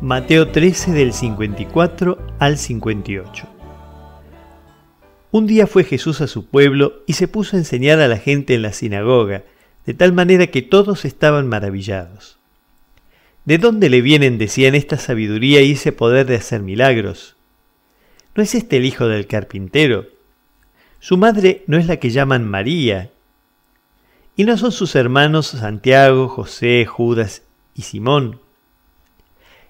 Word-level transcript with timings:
Mateo 0.00 0.46
13 0.46 0.92
del 0.92 1.12
54 1.12 2.18
al 2.38 2.56
58. 2.56 3.48
Un 5.32 5.48
día 5.48 5.66
fue 5.66 5.82
Jesús 5.82 6.20
a 6.20 6.28
su 6.28 6.46
pueblo 6.46 7.02
y 7.08 7.14
se 7.14 7.26
puso 7.26 7.56
a 7.56 7.58
enseñar 7.58 7.98
a 7.98 8.06
la 8.06 8.18
gente 8.18 8.54
en 8.54 8.62
la 8.62 8.72
sinagoga, 8.72 9.42
de 9.86 9.94
tal 9.94 10.12
manera 10.12 10.46
que 10.46 10.62
todos 10.62 11.04
estaban 11.04 11.48
maravillados. 11.48 12.38
¿De 13.44 13.58
dónde 13.58 13.90
le 13.90 14.00
vienen, 14.00 14.38
decían, 14.38 14.76
esta 14.76 14.98
sabiduría 14.98 15.62
y 15.62 15.72
ese 15.72 15.90
poder 15.90 16.26
de 16.26 16.36
hacer 16.36 16.62
milagros? 16.62 17.34
¿No 18.36 18.44
es 18.44 18.54
este 18.54 18.76
el 18.76 18.84
hijo 18.84 19.08
del 19.08 19.26
carpintero? 19.26 20.06
Su 21.00 21.16
madre 21.16 21.64
no 21.66 21.76
es 21.76 21.88
la 21.88 21.96
que 21.96 22.10
llaman 22.10 22.48
María. 22.48 23.10
¿Y 24.36 24.44
no 24.44 24.56
son 24.58 24.70
sus 24.70 24.94
hermanos 24.94 25.48
Santiago, 25.48 26.28
José, 26.28 26.86
Judas 26.86 27.42
y 27.74 27.82
Simón? 27.82 28.38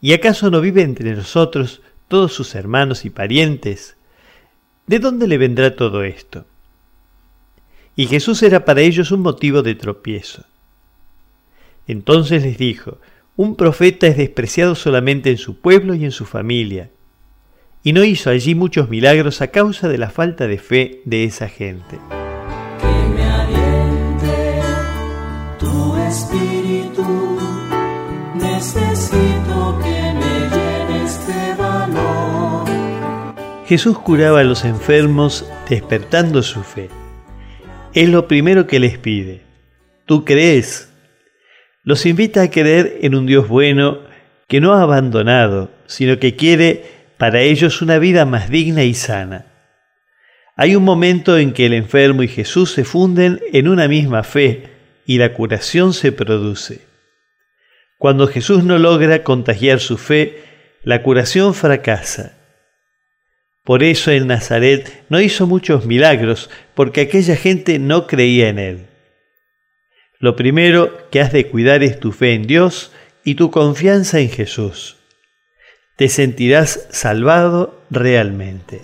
¿Y 0.00 0.14
acaso 0.14 0.50
no 0.50 0.60
vive 0.60 0.82
entre 0.82 1.14
nosotros 1.14 1.82
todos 2.08 2.32
sus 2.32 2.54
hermanos 2.54 3.04
y 3.04 3.10
parientes? 3.10 3.96
¿De 4.86 4.98
dónde 4.98 5.28
le 5.28 5.36
vendrá 5.36 5.76
todo 5.76 6.02
esto? 6.02 6.46
Y 7.96 8.06
Jesús 8.06 8.42
era 8.42 8.64
para 8.64 8.80
ellos 8.80 9.10
un 9.10 9.20
motivo 9.20 9.62
de 9.62 9.74
tropiezo. 9.74 10.44
Entonces 11.86 12.42
les 12.44 12.56
dijo, 12.56 12.98
un 13.36 13.56
profeta 13.56 14.06
es 14.06 14.16
despreciado 14.16 14.74
solamente 14.74 15.30
en 15.30 15.38
su 15.38 15.60
pueblo 15.60 15.94
y 15.94 16.04
en 16.04 16.12
su 16.12 16.24
familia, 16.24 16.90
y 17.82 17.92
no 17.92 18.04
hizo 18.04 18.30
allí 18.30 18.54
muchos 18.54 18.88
milagros 18.88 19.42
a 19.42 19.48
causa 19.48 19.88
de 19.88 19.98
la 19.98 20.10
falta 20.10 20.46
de 20.46 20.58
fe 20.58 21.02
de 21.04 21.24
esa 21.24 21.48
gente. 21.48 21.98
Que 22.80 23.08
me 23.14 23.24
aliente 23.24 24.62
tu 25.58 25.96
espíritu, 25.96 27.38
necesito 28.34 29.29
Jesús 33.70 34.00
curaba 34.00 34.40
a 34.40 34.42
los 34.42 34.64
enfermos 34.64 35.48
despertando 35.68 36.42
su 36.42 36.64
fe. 36.64 36.88
Es 37.94 38.08
lo 38.08 38.26
primero 38.26 38.66
que 38.66 38.80
les 38.80 38.98
pide. 38.98 39.42
¿Tú 40.06 40.24
crees? 40.24 40.92
Los 41.84 42.04
invita 42.04 42.42
a 42.42 42.50
creer 42.50 42.98
en 43.02 43.14
un 43.14 43.26
Dios 43.26 43.46
bueno 43.46 44.00
que 44.48 44.60
no 44.60 44.72
ha 44.72 44.82
abandonado, 44.82 45.70
sino 45.86 46.18
que 46.18 46.34
quiere 46.34 46.82
para 47.16 47.42
ellos 47.42 47.80
una 47.80 48.00
vida 48.00 48.24
más 48.24 48.50
digna 48.50 48.82
y 48.82 48.92
sana. 48.92 49.46
Hay 50.56 50.74
un 50.74 50.82
momento 50.82 51.38
en 51.38 51.52
que 51.52 51.66
el 51.66 51.74
enfermo 51.74 52.24
y 52.24 52.28
Jesús 52.28 52.72
se 52.72 52.82
funden 52.82 53.38
en 53.52 53.68
una 53.68 53.86
misma 53.86 54.24
fe 54.24 54.64
y 55.06 55.18
la 55.18 55.32
curación 55.32 55.92
se 55.92 56.10
produce. 56.10 56.80
Cuando 57.98 58.26
Jesús 58.26 58.64
no 58.64 58.78
logra 58.78 59.22
contagiar 59.22 59.78
su 59.78 59.96
fe, 59.96 60.42
la 60.82 61.04
curación 61.04 61.54
fracasa. 61.54 62.39
Por 63.64 63.82
eso 63.82 64.10
en 64.10 64.26
Nazaret 64.26 65.04
no 65.08 65.20
hizo 65.20 65.46
muchos 65.46 65.84
milagros, 65.86 66.48
porque 66.74 67.02
aquella 67.02 67.36
gente 67.36 67.78
no 67.78 68.06
creía 68.06 68.48
en 68.48 68.58
él. 68.58 68.86
Lo 70.18 70.36
primero 70.36 71.08
que 71.10 71.20
has 71.20 71.32
de 71.32 71.46
cuidar 71.48 71.82
es 71.82 71.98
tu 71.98 72.12
fe 72.12 72.34
en 72.34 72.46
Dios 72.46 72.92
y 73.24 73.34
tu 73.34 73.50
confianza 73.50 74.20
en 74.20 74.30
Jesús. 74.30 74.96
Te 75.96 76.08
sentirás 76.08 76.88
salvado 76.90 77.82
realmente. 77.90 78.80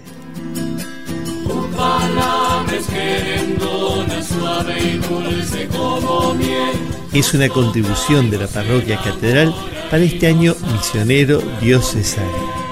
Es 7.13 7.33
una 7.33 7.49
contribución 7.49 8.31
de 8.31 8.39
la 8.39 8.47
parroquia 8.47 8.99
catedral 9.03 9.55
para 9.91 10.03
este 10.03 10.27
año 10.27 10.55
misionero 10.73 11.41
diocesano. 11.61 12.66